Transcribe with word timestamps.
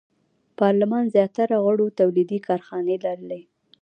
پارلمان 0.59 1.05
زیاتره 1.15 1.55
غړو 1.65 1.95
تولیدي 1.99 2.39
کارخانې 2.47 2.95
لرلې. 3.05 3.41